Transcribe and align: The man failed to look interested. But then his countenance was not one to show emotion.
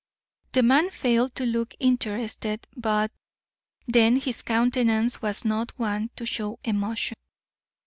The 0.53 0.63
man 0.63 0.89
failed 0.89 1.35
to 1.35 1.45
look 1.45 1.75
interested. 1.79 2.65
But 2.75 3.11
then 3.85 4.15
his 4.15 4.41
countenance 4.41 5.21
was 5.21 5.45
not 5.45 5.77
one 5.77 6.09
to 6.15 6.25
show 6.25 6.57
emotion. 6.63 7.17